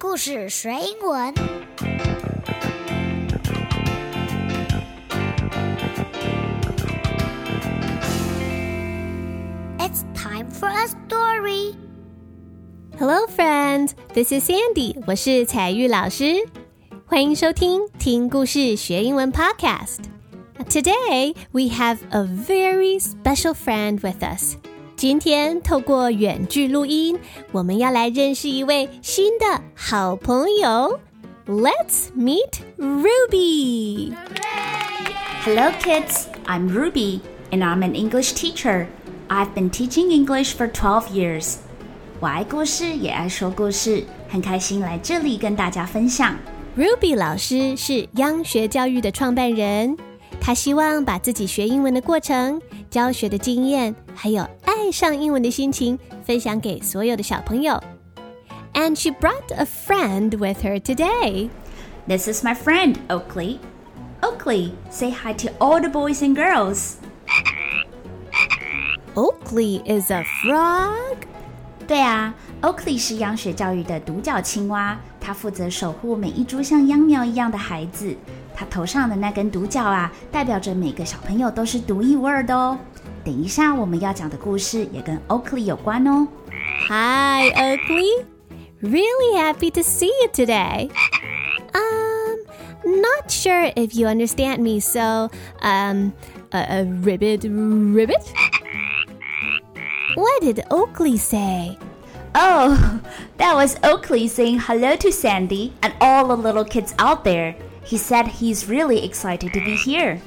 [0.00, 1.34] 故事学英文。
[9.80, 11.74] It's time for a story.
[12.96, 13.90] Hello, friends.
[14.14, 15.02] This is Sandy.
[15.08, 16.46] 我是采聿老师，
[17.04, 20.04] 欢迎收听《听故事学英文》Podcast。
[20.68, 24.56] Today we have a very special friend with us.
[24.98, 27.16] 今天透过远距录音，
[27.52, 30.98] 我们要来认识一位新的好朋友。
[31.46, 34.12] Let's meet Ruby.
[35.44, 36.24] Hello, kids.
[36.46, 37.20] I'm Ruby,
[37.52, 38.88] and I'm an English teacher.
[39.28, 41.58] I've been teaching English for twelve years.
[42.18, 46.34] 我爱故事，也爱说故事，很开心来这里跟大家分享。
[46.76, 49.96] Ruby 老师是秧学教育的创办人，
[50.47, 57.81] 他希望把自己学英文的过程、教学的经验，还有爱上英文的心情分享给所有的小朋友。
[58.73, 61.49] And she brought a friend with her today.
[62.07, 63.59] This is my friend, Oakley.
[64.21, 66.95] Oakley, say hi to all the boys and girls.
[69.15, 71.17] Oakley is a frog.
[71.87, 78.15] 对啊，Oakley 是央学教育的独角青蛙，它负责守护每一株像秧苗一样的孩子。
[78.57, 82.77] 它头上的那根独角啊，代表着每个小朋友都是独一无二的哦。
[83.23, 86.27] 等一下我们要讲的故事也跟 Oakley 有关哦。
[86.87, 88.25] Hi, Oakley.
[88.81, 90.89] Really happy to see you today.
[91.73, 95.29] Um, not sure if you understand me, so,
[95.61, 96.11] um,
[96.51, 98.33] a, a ribbit, ribbit?
[100.15, 101.77] What did Oakley say?
[102.35, 102.99] Oh,
[103.37, 107.55] that was Oakley saying hello to Sandy and all the little kids out there.
[107.88, 110.18] He said he's really excited to be here.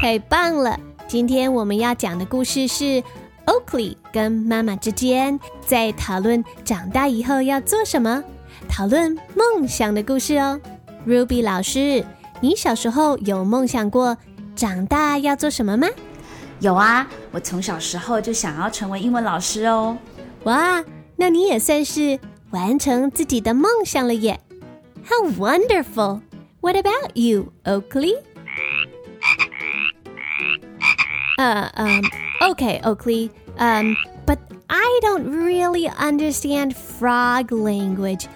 [0.00, 0.80] 太棒了！
[1.06, 3.02] 今天我们要讲的故事是
[3.44, 8.24] Oakley 跟妈妈之间在讨论长大以后要做什么，
[8.66, 10.58] 讨论梦想的故事哦。
[11.06, 12.02] Ruby 老师，
[12.40, 14.16] 你小时候有梦想过
[14.54, 15.86] 长大要做什么吗？
[16.60, 19.98] 有啊，我从小时候就想要成为英文老师哦。
[20.44, 20.82] 哇，
[21.14, 22.18] 那你也算是
[22.52, 24.40] 完成自己的梦想了耶
[25.06, 26.20] ！How wonderful!
[26.66, 28.14] What about you, Oakley?
[31.38, 32.02] Uh, um,
[32.42, 33.30] okay, Oakley.
[33.56, 33.96] Um,
[34.26, 38.26] but I don't really understand frog language.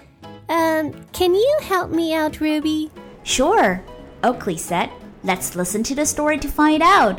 [0.47, 2.89] Um, can you help me out, Ruby?
[3.23, 3.83] Sure,
[4.23, 4.89] Oakley said.
[5.25, 7.17] Let's listen to the story to find out.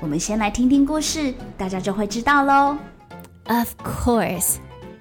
[0.00, 2.78] 我们先来听听故事，大家就会知道喽。
[3.46, 4.58] Of course.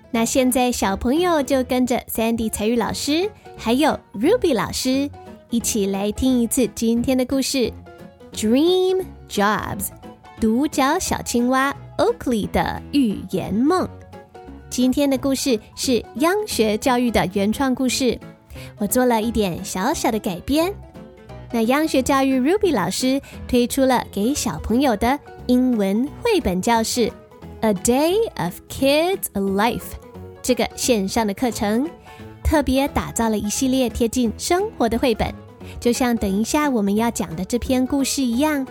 [0.09, 5.07] 那现在小朋友就跟着 Sandy 采聿老师还有 Ruby 老师
[5.51, 7.69] 一起来听一次今天的故事
[8.31, 9.89] ：Dream Jobs，
[10.39, 13.85] 独角小青蛙 Oakley 的预言梦。
[14.69, 18.17] 今天的故事是央学教育的原创故事，
[18.77, 20.73] 我做了一点小小的改编。
[21.51, 27.11] 那央学教育 Ruby 老师推出了给小朋友的英文绘本教室。
[27.59, 29.91] A Day of Kids a life
[30.41, 31.87] 这个线上的课程，
[32.51, 35.33] 特别打造了一系列贴近生活的绘本，
[35.79, 38.67] 就像等一下我们要讲的这篇故事一样，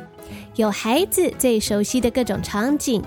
[0.56, 3.02] 有孩子最熟悉的各种场景，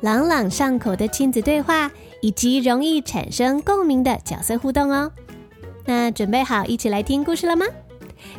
[0.00, 1.88] 朗朗上口的亲子对话，
[2.20, 5.08] 以及容易产生共鸣的角色互动哦。
[5.84, 7.64] 那准备好一起来听故事了吗？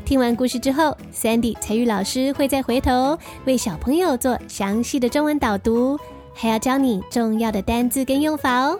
[0.04, 5.98] 听完故事之后，Sandy 才玉老师会再回头为小朋友做详细的中文导读。
[6.34, 8.78] 还要教你重要的单字跟用法哦。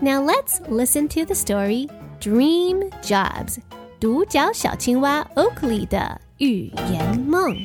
[0.00, 1.90] Now let's listen to the story
[2.21, 3.57] Dream Jobs
[3.99, 7.55] 独角小青蛙 Oakley 的预言梦。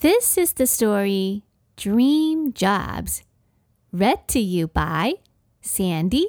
[0.00, 1.42] This is the story
[1.76, 3.22] Dream Jobs,
[3.92, 5.14] read to you by
[5.60, 6.26] Sandy,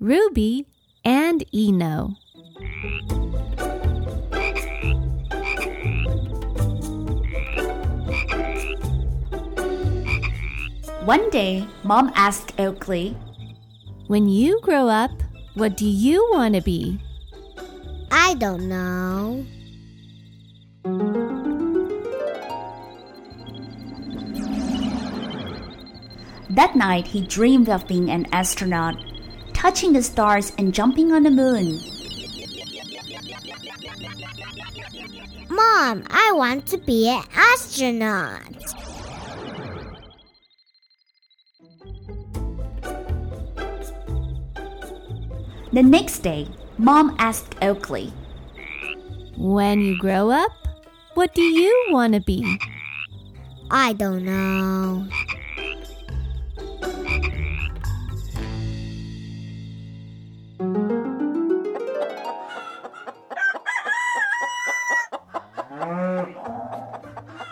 [0.00, 0.66] Ruby,
[1.04, 2.14] and Eno.
[11.05, 13.17] One day, Mom asked Oakley,
[14.07, 15.11] When you grow up,
[15.53, 16.97] what do you want to be?
[18.09, 19.45] I don't know.
[26.51, 28.95] That night, he dreamed of being an astronaut,
[29.51, 31.79] touching the stars and jumping on the moon.
[35.49, 38.53] Mom, I want to be an astronaut.
[45.73, 46.47] The next day,
[46.77, 48.13] Mom asked Oakley,
[49.35, 50.51] When you grow up,
[51.15, 52.59] what do you want to be?
[53.71, 55.07] I don't know.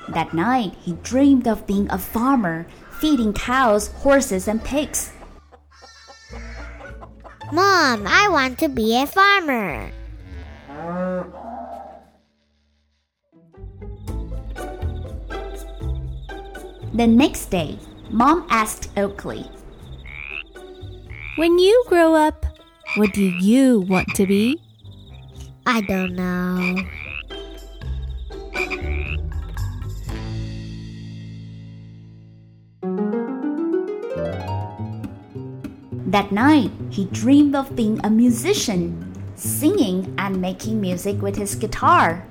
[0.09, 2.68] That night, he dreamed of being a farmer,
[3.00, 5.11] feeding cows, horses, and pigs.
[7.81, 9.89] Mom, I want to be a farmer.
[16.94, 17.80] The next day,
[18.12, 19.50] Mom asked Oakley,
[21.38, 22.45] When you grow up,
[22.98, 24.62] what do you want to be?
[25.66, 26.86] I don't know.
[36.12, 39.00] That night, he dreamed of being a musician,
[39.36, 42.28] singing and making music with his guitar.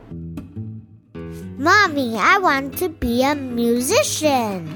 [1.56, 4.68] Mommy, I want to be a musician.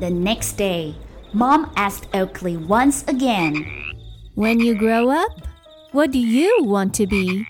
[0.00, 0.96] The next day,
[1.32, 3.62] Mom asked Oakley once again,
[4.34, 5.30] When you grow up,
[5.92, 7.46] what do you want to be?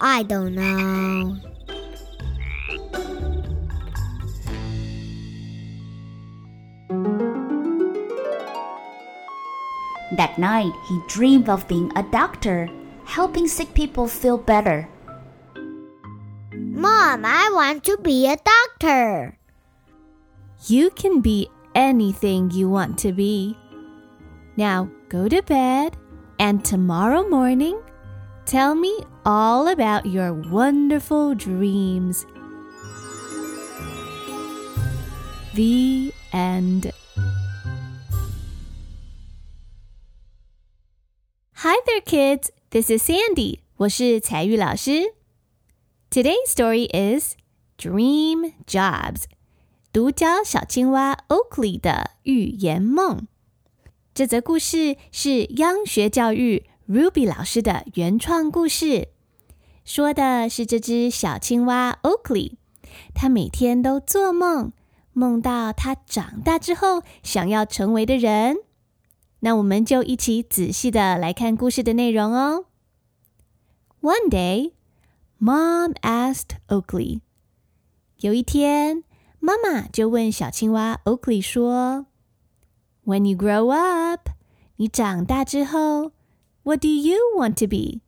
[0.00, 1.36] I don't know.
[10.16, 12.68] That night, he dreamed of being a doctor,
[13.04, 14.88] helping sick people feel better.
[16.52, 19.36] Mom, I want to be a doctor.
[20.66, 23.56] You can be anything you want to be.
[24.56, 25.96] Now go to bed,
[26.38, 27.80] and tomorrow morning,
[28.44, 32.24] tell me all about your wonderful dreams.
[35.54, 36.90] The end.
[41.56, 42.50] Hi there, kids.
[42.70, 43.58] This is Sandy.
[43.76, 45.12] 我是采聿老师.
[46.10, 47.34] Today's story is
[47.76, 49.24] Dream Jobs，
[49.92, 53.26] 独角小青蛙 Oakley 的预言梦。
[54.14, 59.08] 这则故事是秧学教育 Ruby 老师的原创故事。
[59.88, 62.56] 说的是这只小青蛙 Oakley，
[63.14, 64.72] 它每天都做梦，
[65.14, 68.58] 梦到它长大之后想要成为的人。
[69.40, 72.66] 那我们就一起仔细的来看故事的内容哦。
[74.02, 74.72] One day,
[75.40, 77.22] Mom asked Oakley.
[78.18, 79.04] 有一天，
[79.38, 82.04] 妈妈就问小青蛙 Oakley 说
[83.06, 84.28] ：“When you grow up，
[84.76, 86.12] 你长大之后
[86.64, 88.02] ，What do you want to be？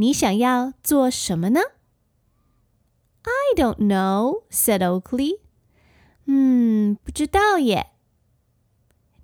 [0.00, 5.40] 你想要做什么呢？”“I don't know,” said Oakley.
[6.26, 7.90] 嗯，不知道耶。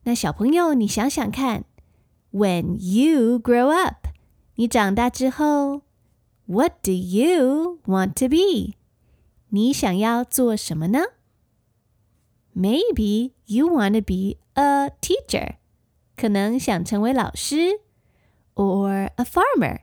[0.05, 1.65] 那小朋友，你想想看，
[2.33, 4.09] When you grow up，
[4.57, 5.83] 你长大之后，
[6.47, 8.75] What do you want to be？
[9.51, 11.01] 你想要做什么呢？
[12.55, 15.57] Maybe you want to be a teacher，
[16.17, 17.81] 可能想成为老师，
[18.55, 19.83] or a farmer，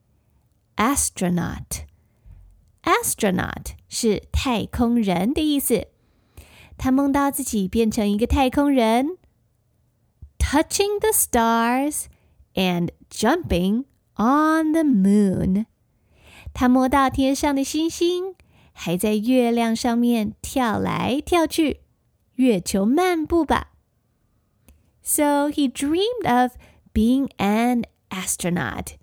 [0.80, 5.88] t，astronaut，astronaut 是太空人的意思。
[6.76, 9.16] 他梦到自己变成一个太空人，
[10.38, 12.04] touching the stars
[12.54, 15.64] and jumping on the moon。
[16.52, 18.34] 他摸到天上的星星。
[18.78, 21.80] 还在月亮上面跳来跳去，
[22.34, 23.72] 月球漫步吧。
[25.02, 26.52] So he dreamed of
[26.92, 28.96] being an astronaut,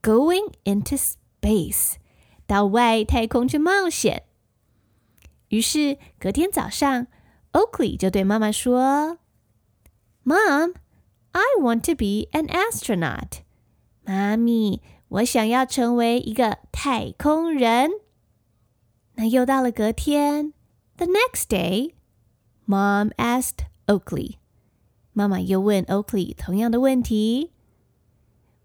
[0.00, 1.16] going into space，
[2.46, 4.24] 到外太空去冒险。
[5.48, 7.06] 于是隔天早上，
[7.52, 9.18] Oakley 就对妈妈说：“
[10.24, 10.74] Mom,
[11.32, 13.42] I want to be an astronaut。”
[14.04, 17.90] 妈咪，我想要成为一个太空人。
[19.14, 20.52] 那又到了隔天，
[20.96, 21.94] The next day,
[22.66, 24.36] Mom asked Oakley.
[25.12, 27.52] 妈妈又问 Oakley 同样的问题：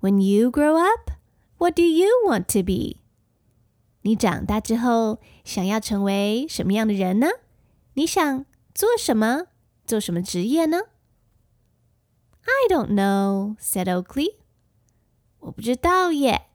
[0.02, 1.12] When you grow up,
[1.59, 2.99] what do you want to be?
[4.03, 7.29] 你长大之后想要成为什么样的人呢？
[7.95, 8.45] 你想
[8.75, 9.47] 做什么？
[9.87, 10.79] 做什么职业呢
[12.43, 14.37] ？I don't know, said Oakley.
[15.41, 16.47] 我不知道耶。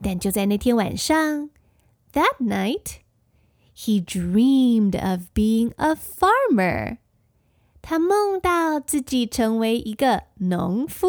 [0.00, 1.50] 但就在那天晚上。
[2.12, 3.00] That night,
[3.74, 6.98] he dreamed of being a farmer.
[7.82, 11.08] 他梦到自己成为一个农夫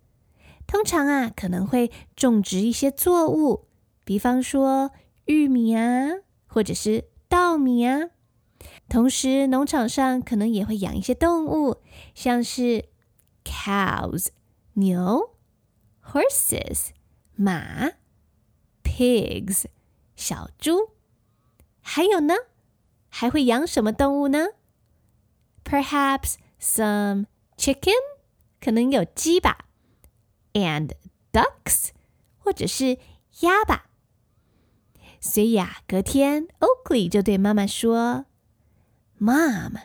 [0.71, 3.67] 通常啊，可能会种植一些作物，
[4.05, 4.91] 比方说
[5.25, 6.11] 玉米啊，
[6.47, 7.11] 或者是。
[7.27, 8.09] 稻米啊，
[8.89, 11.77] 同时农场上可能也会养一些动物，
[12.13, 12.89] 像是
[13.45, 14.27] cows
[14.73, 15.37] 牛
[16.05, 16.89] ，horses
[17.35, 17.91] 马
[18.83, 19.63] ，pigs
[20.17, 20.89] 小猪，
[21.79, 22.33] 还有呢，
[23.07, 24.47] 还会养什么动物呢
[25.63, 27.93] ？Perhaps some chicken
[28.59, 29.69] 可能有鸡吧
[30.53, 30.91] ，and
[31.31, 31.89] ducks
[32.37, 32.97] 或者是
[33.41, 33.85] 鸭吧。
[35.19, 38.25] 所以啊，隔天，Oakley 就对妈妈说
[39.19, 39.75] ：“Mom,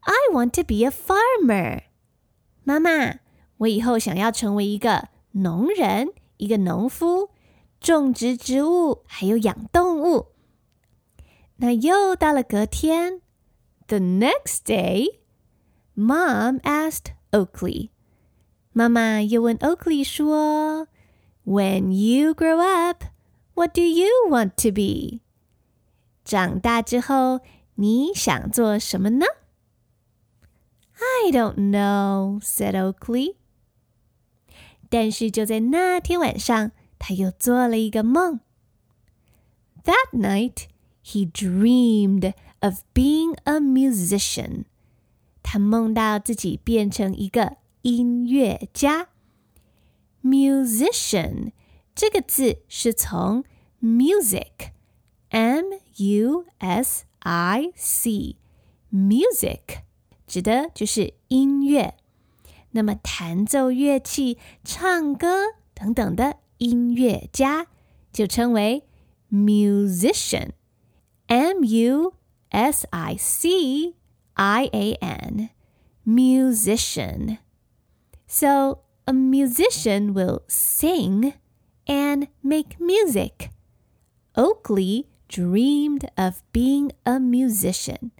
[0.00, 1.82] I want to be a farmer。”
[2.64, 3.20] 妈妈，
[3.58, 7.30] 我以后想要成为一个农人，一个农夫，
[7.80, 10.28] 种植植物，还有养动物。
[11.56, 13.20] 那又到了隔天
[13.88, 15.18] ，The next day,
[15.94, 17.90] Mom asked Oakley。
[18.77, 20.87] 妈妈又问 Oakley 说：“
[21.45, 23.03] When you grow up。”
[23.55, 25.21] What do you want to be？
[26.25, 27.41] 长大之后
[27.75, 29.27] 你想做什么呢？
[30.95, 33.35] I don't know," said Oakley.
[34.89, 38.39] 但是就在那天晚上，他又做了一个梦。
[39.83, 40.67] That night,
[41.03, 44.63] he dreamed of being a musician.
[45.43, 47.57] 他梦到自己变成一个
[47.88, 49.08] 音乐家。
[50.22, 51.52] Musician
[51.94, 53.44] 这个字是从
[53.80, 55.64] music，m
[55.96, 59.78] u s i c，music
[60.26, 61.94] 指的就是音乐。
[62.72, 67.68] 那么弹奏乐器、唱歌等等的音乐家
[68.12, 68.84] 就称为
[69.30, 72.12] musician，m u
[72.50, 73.94] s i c
[74.34, 74.92] i a
[76.04, 77.38] n，musician。
[78.27, 81.33] So a musician will sing
[81.85, 83.49] and make music.
[84.35, 88.11] Oakley dreamed of being a musician,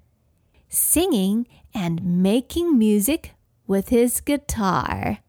[0.69, 3.31] singing and making music
[3.65, 5.19] with his guitar.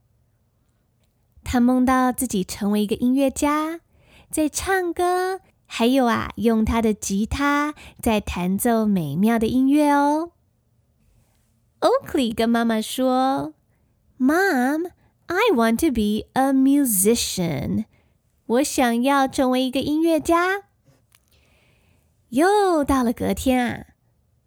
[1.43, 3.81] 他梦到自己成为一个音乐家，
[4.31, 10.33] 在唱歌，还有啊，用他的吉他在弹奏美妙的音乐哦。
[11.81, 13.55] Oakley 跟妈妈说
[14.19, 14.91] ：“Mom,
[15.27, 17.85] I want to be a musician。”
[18.47, 20.65] 我想要成为一个音乐家。
[22.29, 23.87] 又到了隔天啊，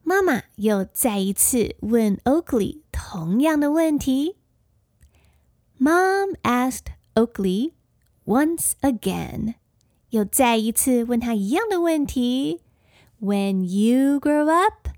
[0.04, 4.36] 妈妈又再一次问 Oakley 同样的问题。
[5.80, 7.74] Mom asked Oakley
[8.26, 9.56] once again，
[10.10, 12.62] 又再一次问他一样的问题。
[13.22, 14.90] When you grow up,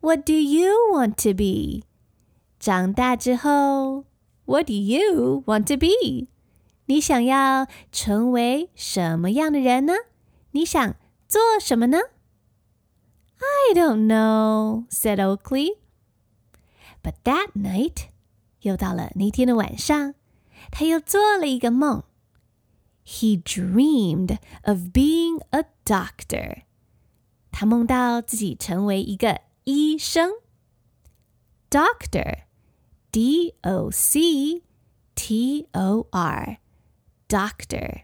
[0.00, 1.84] what do you want to be？
[2.58, 4.04] 长大之后
[4.44, 6.28] ，What do you want to be？
[6.86, 9.94] 你想要成为什么样的人呢？
[10.52, 10.94] 你想
[11.26, 11.98] 做什么呢？
[13.38, 15.78] I don't know," said Oakley.
[17.02, 18.08] But that night，
[18.60, 20.14] 又到了那天的晚上，
[20.70, 22.04] 他又做了一个梦。
[23.04, 26.62] He dreamed of being a doctor.
[27.52, 30.32] 他梦到自己成为一个医生。
[31.70, 32.44] Doctor,
[33.12, 34.60] D-O-C-T-O-R.
[37.28, 38.02] Doctor，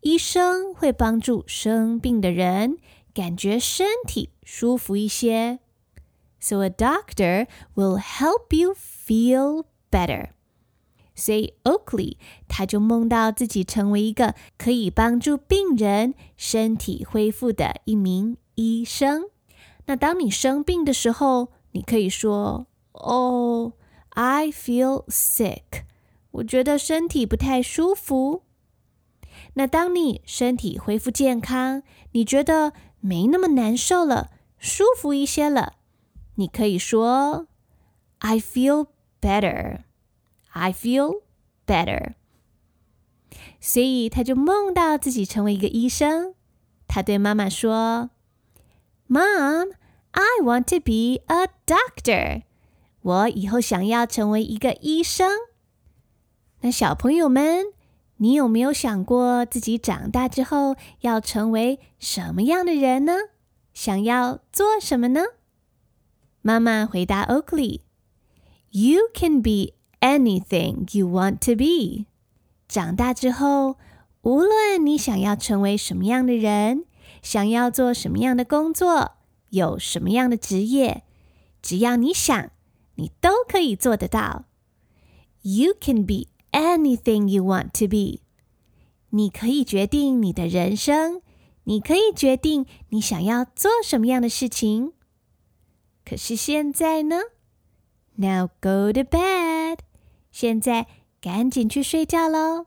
[0.00, 2.78] 医生会帮助生病的人
[3.12, 5.58] 感觉身体舒服一些。
[6.38, 10.30] So a doctor will help you feel better。
[11.14, 12.16] 所以 Oakley
[12.48, 19.24] 他就梦到自己成为一个可以帮助病人身体恢复的一名医生。
[19.84, 23.72] 那当你生病的时候，你可以说 ：“Oh,
[24.10, 25.84] I feel sick。”
[26.32, 28.44] 我觉得身体不太舒服。
[29.54, 35.74] 那当你身体恢复健康，你觉得没那么难受了，舒服一些了，
[36.36, 37.46] 你可以说：“
[38.18, 38.88] I feel
[39.20, 39.80] better.
[40.50, 41.22] I feel
[41.66, 42.14] better.”
[43.60, 46.34] 所以他就梦到自己成为一个医生。
[46.86, 48.10] 他对妈妈说：“
[49.08, 49.72] Mom,
[50.12, 52.42] I want to be a doctor.”
[53.05, 55.29] 我以后想要成为一个医生。
[56.61, 57.67] 那小朋友们，
[58.17, 63.13] 你有没有想过自己长大之后要成为什么样的人呢？
[63.75, 65.21] 想要做什么呢？
[66.41, 72.07] 妈妈回答 Oakley：“You can be anything you want to be。
[72.67, 73.77] 长大之后，
[74.23, 76.85] 无论你想要成为什么样的人，
[77.21, 79.11] 想要做什么样的工作，
[79.49, 81.03] 有什么样的职业，
[81.61, 82.49] 只要你想，
[82.96, 84.44] 你都可以做得到。
[85.42, 88.20] You can be anything you want to be。
[89.10, 91.22] 你可以决定你的人生。”
[91.64, 94.94] 你可以决定你想要做什么样的事情。
[96.04, 97.16] 可是现在呢？
[98.16, 99.78] Now go to bed。
[100.32, 100.86] 现在
[101.20, 102.66] 赶紧去睡觉喽。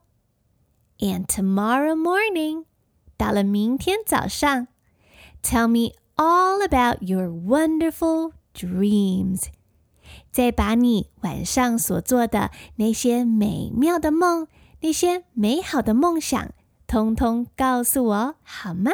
[0.99, 2.65] And tomorrow morning，
[3.17, 4.67] 到了明天早上，
[5.41, 9.47] Tell me all about your wonderful dreams。
[10.30, 14.46] 再把你晚上所做的那些美妙的梦，
[14.80, 16.52] 那些美好的梦想。
[16.86, 18.92] 通通告诉我好吗？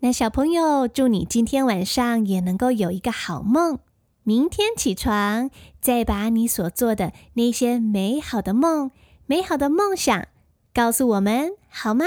[0.00, 3.78] 那小朋友，祝你今天晚上也能够有一个好梦。
[4.22, 5.50] 明天起床，
[5.80, 8.90] 再把你所做的那些美好的梦、
[9.24, 10.28] 美好的梦想
[10.74, 12.04] 告诉我们好吗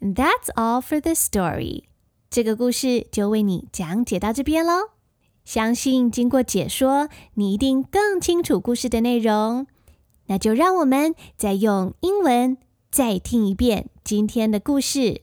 [0.00, 1.84] ？That's all for the story。
[2.28, 4.91] 这个故事就为你讲解到这边喽。
[5.45, 9.65] 相信经过解说，你一定更清楚故事的内容。
[10.27, 12.57] 那就让我们再用英文
[12.91, 13.89] 再听一遍。
[14.03, 15.21] 今天的故事，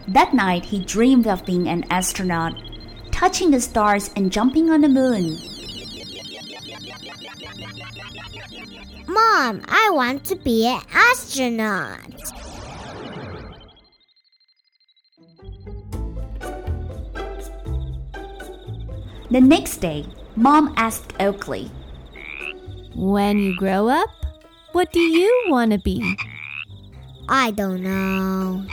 [0.07, 2.53] That night, he dreamed of being an astronaut,
[3.11, 5.35] touching the stars and jumping on the moon.
[9.07, 11.99] Mom, I want to be an astronaut.
[19.29, 20.05] The next day,
[20.37, 21.69] Mom asked Oakley,
[22.95, 24.09] When you grow up,
[24.73, 26.17] what do you want to be?
[27.29, 28.65] I don't know.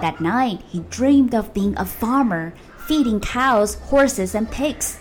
[0.00, 2.54] That night, he dreamed of being a farmer,
[2.86, 4.98] feeding cows, horses, and pigs.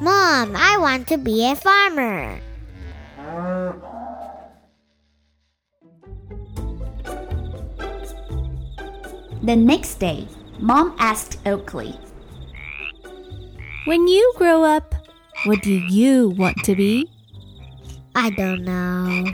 [0.00, 2.40] Mom, I want to be a farmer.
[9.50, 10.28] The next day,
[10.60, 11.98] Mom asked Oakley,
[13.84, 14.94] When you grow up,
[15.42, 17.10] what do you want to be?
[18.14, 19.26] I don't know.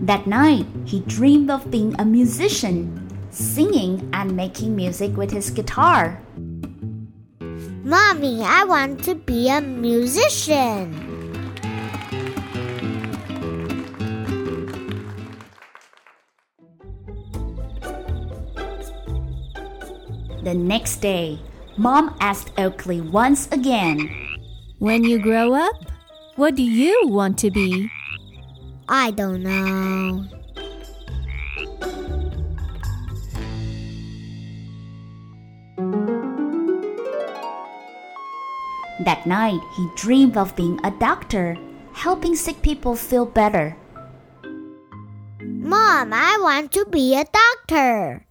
[0.00, 2.88] That night, he dreamed of being a musician,
[3.28, 6.22] singing and making music with his guitar.
[7.86, 10.90] Mommy, I want to be a musician.
[20.42, 21.38] The next day,
[21.78, 24.10] Mom asked Oakley once again,
[24.80, 25.76] When you grow up,
[26.34, 27.88] what do you want to be?
[28.88, 30.35] I don't know.
[39.06, 41.56] That night, he dreamed of being a doctor,
[41.92, 43.76] helping sick people feel better.
[45.40, 48.26] Mom, I want to be a doctor.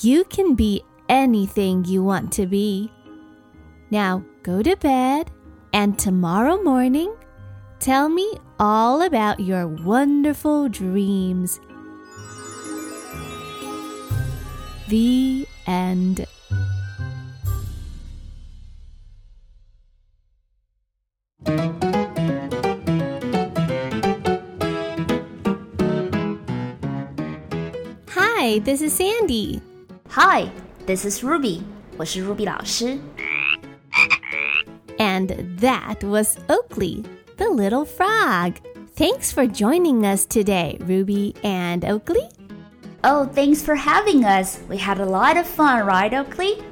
[0.00, 2.90] You can be anything you want to be.
[3.90, 5.30] Now go to bed,
[5.74, 7.14] and tomorrow morning,
[7.78, 11.60] tell me all about your wonderful dreams.
[14.88, 16.24] The end.
[28.39, 29.61] Hi, this is Sandy.
[30.09, 30.49] Hi,
[30.85, 31.63] this is Ruby.
[31.97, 32.97] 我是 Ruby 老师。
[34.97, 37.03] And that was Oakley,
[37.37, 38.53] the little frog.
[38.95, 42.29] Thanks for joining us today, Ruby and Oakley.
[43.03, 44.59] Oh, thanks for having us.
[44.69, 46.63] We had a lot of fun, right, Oakley?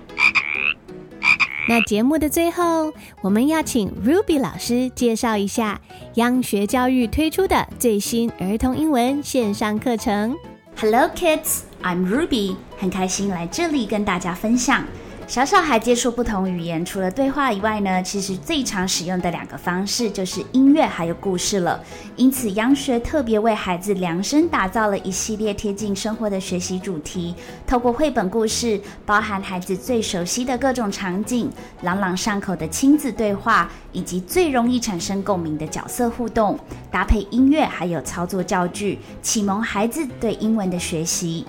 [1.71, 5.81] 那节目的最后，我们要请 Ruby 老师介绍一下
[6.15, 10.37] 央学教育推出的最新儿童英文线上课程。
[10.77, 11.61] Hello, kids.
[11.81, 14.85] I'm Ruby，很开心来这里跟大家分享。
[15.31, 21.81] 小小孩接触不同语言，除了对话以外呢，其实最常使用的两个方式就是音乐还有故事了。
[22.17, 27.33] 因此，央学特别为孩子量身打造了一系列贴近生活的学习主题，
[27.65, 31.49] 透过绘本故事，包含孩子最熟悉的各种场景、
[31.83, 36.59] 朗朗上口的亲子对话，以及最容易产生共鸣的角色互动，
[36.91, 41.47] 搭配音乐还有操作教具，启蒙孩子对英文的学习。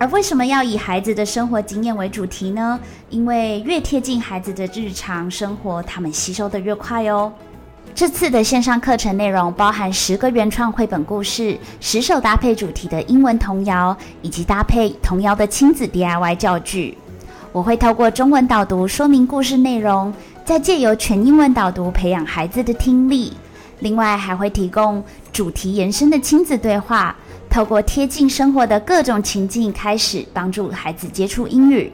[0.00, 2.78] 而为什么要以孩子的生活经验为主题呢？
[3.10, 7.32] 因为越贴近孩子的日常生活，他们吸收的越快哦。
[7.96, 16.96] 这次的线上课程内容包含十个原创绘本故事、十首搭配主题的英文童谣，以及搭配童谣的亲子 DIY 教具。
[17.50, 23.32] 我会透过中文导读说明故事内容，再借由全英文导读培养孩子的听力。
[23.80, 27.16] 另外还会提供主题延伸的亲子对话。
[27.50, 31.92] 透过贴近生活的各种情境开始帮助孩子接触英语。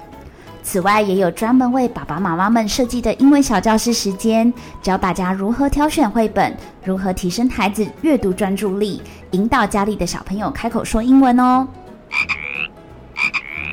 [0.62, 11.68] 此外，也有专门为爸爸妈妈们设计的英文小教室时间，教大家如何挑选绘本，如何提升孩子阅读专注力，引导家里的小朋友开口说英文哦。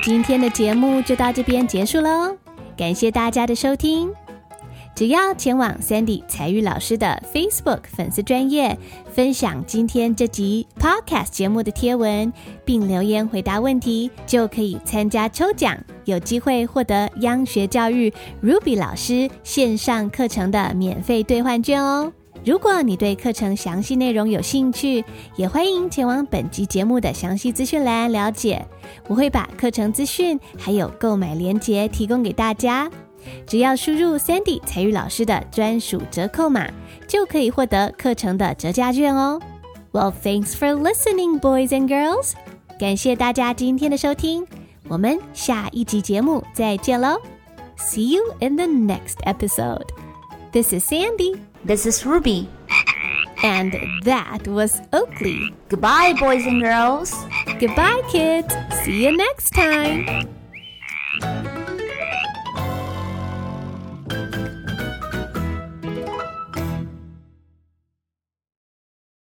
[0.02, 2.36] 今天的节目就到这边结束喽，
[2.76, 4.10] 感谢大家的收听。
[4.94, 8.78] 只要前往 Sandy 才玉老师的 Facebook 粉丝专业，
[9.10, 12.32] 分享今天这集 Podcast 节目的贴文，
[12.64, 22.12] 并留言回答问题，就可以参加抽奖，有机会获得央学教育 Ruby 老师线上课程的免费兑换券哦。
[22.44, 25.04] 如果你对课程详细内容有兴趣，
[25.36, 28.66] 也欢迎前往本集节目的详细资讯栏了解，
[29.08, 32.90] 我会把课程资讯还有购买链接提供给大家。
[33.46, 36.68] 只要输入 Sandy 采聿老师的专属折扣码，
[37.06, 39.40] 就可以获得课程的折价券哦。
[39.92, 42.32] Well, thanks for listening, boys and girls。
[42.78, 44.46] 感谢大家今天的收听，
[44.88, 47.20] 我们下一集节目再见喽。
[47.78, 49.88] See you in the next episode.
[50.52, 51.38] This is Sandy.
[51.66, 52.46] This is Ruby.
[53.42, 53.72] And
[54.04, 55.52] that was Oakley.
[55.68, 57.12] Goodbye, boys and girls.
[57.58, 58.54] Goodbye, kids.
[58.84, 60.28] See you next time.